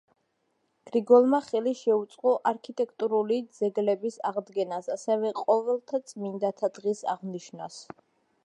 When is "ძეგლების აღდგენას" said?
3.59-4.91